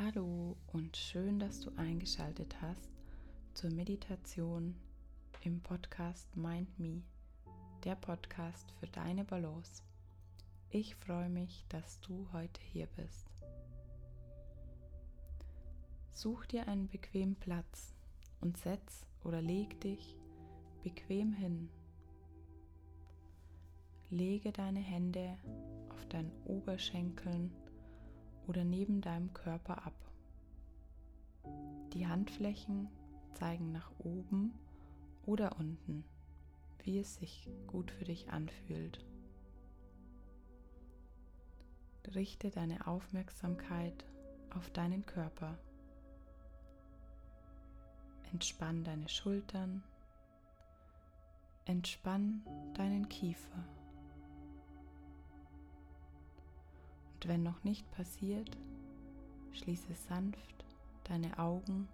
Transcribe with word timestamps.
Hallo 0.00 0.56
und 0.72 0.96
schön, 0.96 1.40
dass 1.40 1.58
du 1.58 1.72
eingeschaltet 1.76 2.54
hast 2.62 2.88
zur 3.54 3.70
Meditation 3.70 4.76
im 5.42 5.60
Podcast 5.60 6.36
Mind 6.36 6.78
Me, 6.78 7.02
der 7.82 7.96
Podcast 7.96 8.70
für 8.78 8.86
deine 8.86 9.24
Balance. 9.24 9.82
Ich 10.70 10.94
freue 10.94 11.28
mich, 11.28 11.66
dass 11.68 11.98
du 11.98 12.28
heute 12.32 12.60
hier 12.62 12.86
bist. 12.94 13.26
Such 16.12 16.46
dir 16.46 16.68
einen 16.68 16.88
bequemen 16.88 17.34
Platz 17.34 17.92
und 18.40 18.56
setz 18.56 19.04
oder 19.24 19.42
leg 19.42 19.80
dich 19.80 20.16
bequem 20.84 21.32
hin. 21.32 21.70
Lege 24.10 24.52
deine 24.52 24.80
Hände 24.80 25.36
auf 25.88 26.06
deinen 26.06 26.30
Oberschenkeln 26.44 27.50
oder 28.48 28.64
neben 28.64 29.00
deinem 29.00 29.32
Körper 29.34 29.86
ab. 29.86 29.94
Die 31.92 32.06
Handflächen 32.06 32.88
zeigen 33.34 33.70
nach 33.72 33.90
oben 33.98 34.52
oder 35.24 35.58
unten, 35.58 36.04
wie 36.82 36.98
es 36.98 37.16
sich 37.16 37.48
gut 37.66 37.90
für 37.90 38.04
dich 38.04 38.30
anfühlt. 38.30 39.04
Richte 42.14 42.50
deine 42.50 42.86
Aufmerksamkeit 42.86 44.06
auf 44.50 44.70
deinen 44.70 45.04
Körper. 45.04 45.58
Entspann 48.32 48.82
deine 48.82 49.08
Schultern. 49.08 49.82
Entspann 51.66 52.42
deinen 52.74 53.08
Kiefer. 53.10 53.64
Und 57.18 57.26
wenn 57.26 57.42
noch 57.42 57.64
nicht 57.64 57.90
passiert, 57.90 58.56
schließe 59.50 59.92
sanft 59.92 60.64
deine 61.02 61.36
Augen 61.36 61.88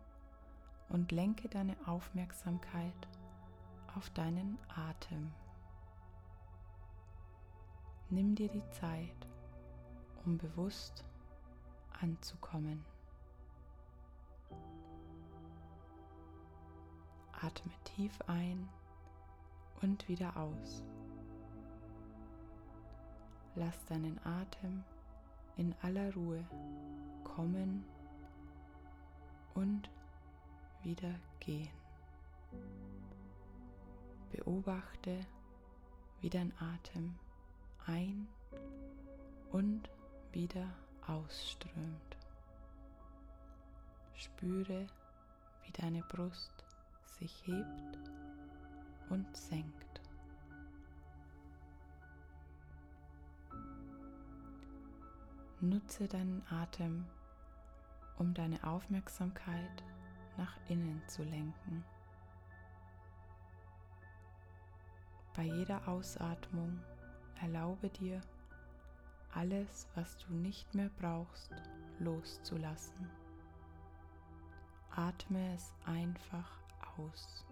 und 0.91 1.13
lenke 1.13 1.49
deine 1.49 1.75
Aufmerksamkeit 1.87 3.09
auf 3.97 4.11
deinen 4.11 4.59
Atem. 4.69 5.33
Nimm 8.11 8.35
dir 8.35 8.51
die 8.51 8.69
Zeit, 8.73 9.27
um 10.27 10.37
bewusst 10.37 11.07
anzukommen. 12.03 12.85
Atme 17.33 17.73
tief 17.85 18.13
ein 18.27 18.69
und 19.81 20.07
wieder 20.07 20.37
aus. 20.37 20.85
Lass 23.55 23.87
deinen 23.87 24.19
Atem 24.27 24.85
in 25.57 25.75
aller 25.83 26.13
Ruhe 26.15 26.45
kommen 27.23 27.85
und 29.55 29.89
wieder 30.83 31.15
gehen. 31.41 31.71
Beobachte, 34.33 35.27
wie 36.21 36.31
dein 36.31 36.53
Atem 36.59 37.15
ein 37.87 38.27
und 39.53 39.89
wieder 40.33 40.67
ausströmt. 41.07 42.17
Spüre, 44.15 44.87
wie 45.65 45.73
deine 45.73 46.03
Brust 46.03 46.65
sich 47.19 47.47
hebt 47.47 47.99
und 49.11 49.37
senkt. 49.37 49.84
Nutze 55.61 56.09
deinen 56.09 56.43
Atem, 56.51 57.07
um 58.19 58.35
deine 58.35 58.63
Aufmerksamkeit 58.65 59.83
nach 60.37 60.57
innen 60.69 61.03
zu 61.07 61.23
lenken. 61.23 61.85
Bei 65.35 65.43
jeder 65.43 65.87
Ausatmung 65.89 66.81
erlaube 67.41 67.89
dir, 67.89 68.21
alles, 69.35 69.89
was 69.95 70.17
du 70.19 70.33
nicht 70.33 70.75
mehr 70.75 70.91
brauchst, 71.01 71.51
loszulassen. 71.99 73.11
Atme 74.91 75.55
es 75.55 75.73
einfach 75.87 76.51
aus. 76.97 77.45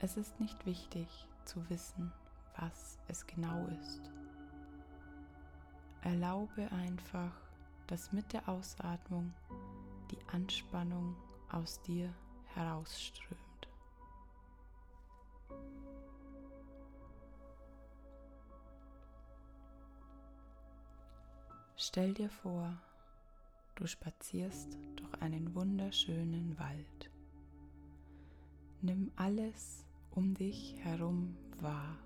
Es 0.00 0.16
ist 0.16 0.38
nicht 0.38 0.66
wichtig 0.66 1.08
zu 1.44 1.68
wissen, 1.70 2.12
was 2.58 2.98
es 3.08 3.26
genau 3.26 3.66
ist. 3.80 4.12
Erlaube 6.02 6.70
einfach, 6.72 7.32
dass 7.86 8.12
mit 8.12 8.32
der 8.32 8.48
Ausatmung 8.48 9.32
die 10.10 10.18
Anspannung 10.32 11.16
aus 11.50 11.80
dir 11.82 12.12
herausströmt. 12.54 13.40
Stell 21.76 22.14
dir 22.14 22.30
vor, 22.30 22.72
du 23.74 23.86
spazierst 23.86 24.78
durch 24.96 25.20
einen 25.20 25.54
wunderschönen 25.54 26.58
Wald. 26.58 27.10
Nimm 28.80 29.10
alles 29.16 29.84
um 30.12 30.34
dich 30.34 30.76
herum 30.82 31.36
wahr, 31.60 31.96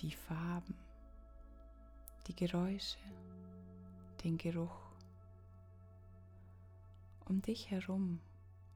die 0.00 0.12
Farben, 0.12 0.74
die 2.26 2.36
Geräusche, 2.36 2.98
den 4.22 4.38
Geruch. 4.38 4.78
Um 7.24 7.42
dich 7.42 7.70
herum 7.70 8.20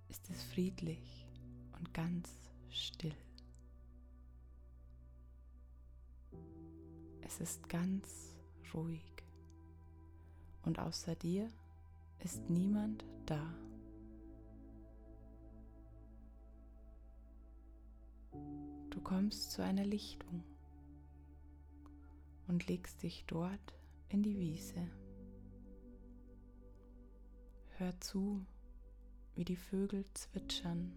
ist 0.09 0.29
es 0.31 0.43
friedlich 0.45 1.27
und 1.79 1.93
ganz 1.95 2.31
still. 2.71 3.15
Es 7.23 7.41
ist 7.41 7.69
ganz 7.69 8.35
ruhig 8.73 9.03
und 10.63 10.79
außer 10.79 11.15
dir 11.15 11.49
ist 12.25 12.49
niemand 12.49 13.05
da. 13.27 13.55
Du 18.91 19.01
kommst 19.03 19.53
zu 19.53 19.63
einer 19.63 19.85
Lichtung 19.85 20.43
und 22.49 22.67
legst 22.67 23.03
dich 23.03 23.25
dort 23.27 23.75
in 24.09 24.23
die 24.23 24.39
Wiese. 24.39 24.89
Hör 27.79 28.01
zu, 28.01 28.45
wie 29.35 29.45
die 29.45 29.57
Vögel 29.57 30.05
zwitschern. 30.15 30.93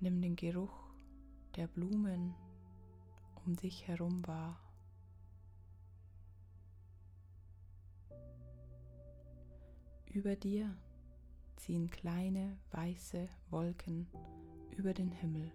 Nimm 0.00 0.20
den 0.20 0.36
Geruch 0.36 0.92
der 1.56 1.66
Blumen 1.66 2.34
um 3.44 3.56
dich 3.56 3.86
herum 3.86 4.26
wahr. 4.26 4.60
Über 10.06 10.36
dir 10.36 10.76
ziehen 11.56 11.90
kleine 11.90 12.58
weiße 12.70 13.28
Wolken 13.50 14.08
über 14.76 14.94
den 14.94 15.12
Himmel. 15.12 15.52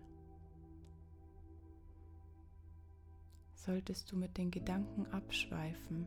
Solltest 3.65 4.11
du 4.11 4.17
mit 4.17 4.37
den 4.37 4.51
Gedanken 4.51 5.05
abschweifen, 5.13 6.05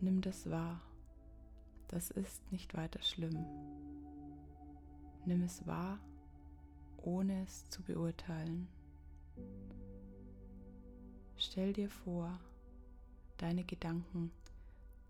nimm 0.00 0.22
das 0.22 0.48
wahr. 0.48 0.80
Das 1.88 2.10
ist 2.10 2.50
nicht 2.50 2.74
weiter 2.74 3.02
schlimm. 3.02 3.44
Nimm 5.26 5.42
es 5.42 5.66
wahr, 5.66 5.98
ohne 6.96 7.42
es 7.42 7.68
zu 7.68 7.82
beurteilen. 7.82 8.68
Stell 11.36 11.74
dir 11.74 11.90
vor, 11.90 12.40
deine 13.36 13.64
Gedanken 13.64 14.30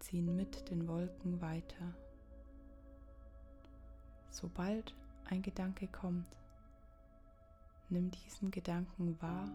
ziehen 0.00 0.34
mit 0.34 0.68
den 0.68 0.88
Wolken 0.88 1.40
weiter. 1.40 1.94
Sobald 4.30 4.96
ein 5.26 5.42
Gedanke 5.42 5.86
kommt, 5.86 6.26
nimm 7.88 8.10
diesen 8.10 8.50
Gedanken 8.50 9.16
wahr 9.22 9.48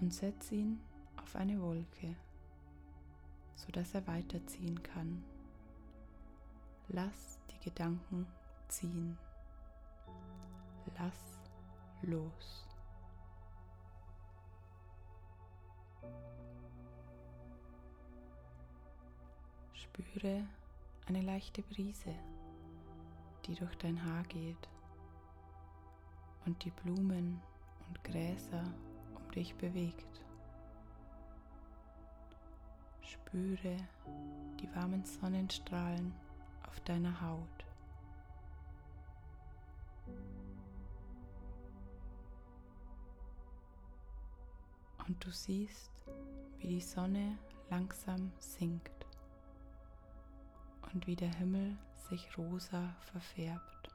und 0.00 0.12
setz 0.14 0.50
ihn 0.52 0.80
auf 1.16 1.36
eine 1.36 1.60
Wolke, 1.60 2.16
sodass 3.54 3.94
er 3.94 4.06
weiterziehen 4.06 4.82
kann. 4.82 5.22
Lass 6.88 7.38
die 7.50 7.60
Gedanken 7.64 8.26
ziehen. 8.68 9.16
Lass 10.98 11.40
los. 12.02 12.66
Spüre 19.74 20.46
eine 21.06 21.22
leichte 21.22 21.62
Brise, 21.62 22.14
die 23.46 23.54
durch 23.54 23.76
dein 23.76 24.04
Haar 24.04 24.24
geht 24.24 24.68
und 26.46 26.64
die 26.64 26.70
Blumen 26.70 27.40
und 27.88 28.02
Gräser 28.04 28.64
dich 29.30 29.54
bewegt. 29.54 30.20
Spüre 33.02 33.76
die 34.60 34.74
warmen 34.74 35.04
Sonnenstrahlen 35.04 36.12
auf 36.66 36.80
deiner 36.80 37.20
Haut. 37.20 37.64
Und 45.06 45.24
du 45.24 45.30
siehst, 45.30 45.90
wie 46.58 46.68
die 46.68 46.80
Sonne 46.80 47.38
langsam 47.68 48.32
sinkt 48.38 49.06
und 50.92 51.06
wie 51.06 51.16
der 51.16 51.34
Himmel 51.34 51.76
sich 52.08 52.36
rosa 52.36 52.94
verfärbt. 53.12 53.88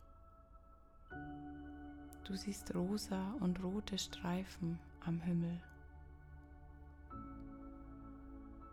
Du 2.26 2.36
siehst 2.36 2.74
rosa 2.74 3.34
und 3.40 3.64
rote 3.64 3.98
Streifen 3.98 4.80
am 5.06 5.22
Himmel. 5.22 5.62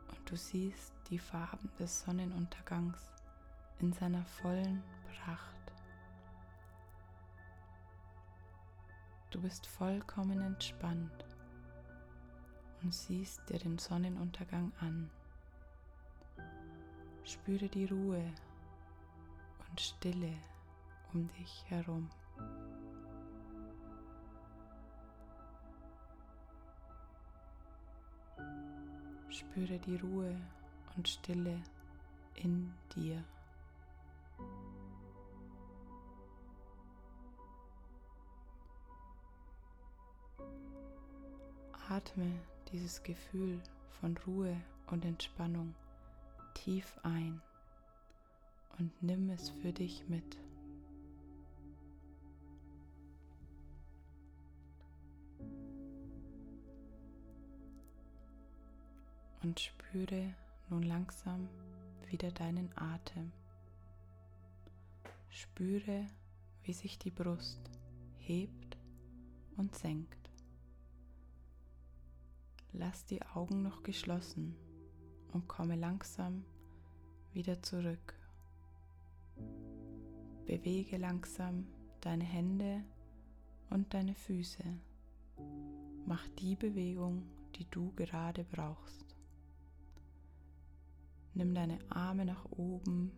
Und 0.08 0.30
du 0.30 0.36
siehst 0.36 0.92
die 1.10 1.18
Farben 1.18 1.70
des 1.78 2.00
Sonnenuntergangs 2.00 2.98
in 3.80 3.92
seiner 3.92 4.24
vollen 4.24 4.82
Pracht. 5.08 5.52
Du 9.30 9.40
bist 9.40 9.66
vollkommen 9.66 10.40
entspannt 10.40 11.24
und 12.82 12.94
siehst 12.94 13.48
dir 13.48 13.58
den 13.58 13.78
Sonnenuntergang 13.78 14.72
an. 14.80 15.10
Spüre 17.24 17.68
die 17.68 17.86
Ruhe 17.86 18.22
und 19.68 19.80
Stille 19.80 20.34
um 21.12 21.28
dich 21.38 21.64
herum. 21.68 22.10
Spüre 29.32 29.78
die 29.78 29.96
Ruhe 29.96 30.36
und 30.94 31.08
Stille 31.08 31.58
in 32.34 32.72
dir. 32.94 33.24
Atme 41.88 42.30
dieses 42.72 43.02
Gefühl 43.02 43.58
von 44.00 44.16
Ruhe 44.26 44.54
und 44.86 45.04
Entspannung 45.04 45.74
tief 46.54 46.98
ein 47.02 47.40
und 48.78 48.90
nimm 49.02 49.30
es 49.30 49.48
für 49.48 49.72
dich 49.72 50.06
mit. 50.08 50.38
Und 59.42 59.58
spüre 59.58 60.34
nun 60.70 60.84
langsam 60.84 61.48
wieder 62.08 62.30
deinen 62.30 62.70
Atem. 62.76 63.32
Spüre, 65.30 66.06
wie 66.62 66.72
sich 66.72 66.98
die 66.98 67.10
Brust 67.10 67.60
hebt 68.18 68.76
und 69.56 69.74
senkt. 69.74 70.30
Lass 72.72 73.04
die 73.04 73.22
Augen 73.22 73.62
noch 73.62 73.82
geschlossen 73.82 74.54
und 75.32 75.48
komme 75.48 75.76
langsam 75.76 76.44
wieder 77.32 77.62
zurück. 77.62 78.14
Bewege 80.46 80.96
langsam 80.98 81.66
deine 82.00 82.24
Hände 82.24 82.84
und 83.70 83.92
deine 83.92 84.14
Füße. 84.14 84.64
Mach 86.06 86.26
die 86.38 86.56
Bewegung, 86.56 87.24
die 87.56 87.66
du 87.70 87.92
gerade 87.94 88.44
brauchst. 88.44 89.11
Nimm 91.34 91.54
deine 91.54 91.78
Arme 91.88 92.24
nach 92.24 92.44
oben 92.50 93.10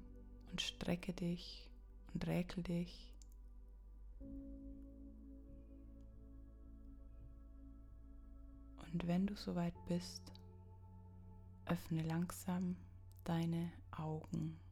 und 0.51 0.61
strecke 0.61 1.13
dich 1.13 1.69
und 2.13 2.27
räkel 2.27 2.63
dich. 2.63 3.13
Und 8.93 9.09
wenn 9.09 9.27
du 9.27 9.35
soweit 9.35 9.75
bist, 9.87 10.23
öffne 11.67 12.03
langsam 12.03 12.77
deine 13.25 13.73
Augen. 13.91 14.64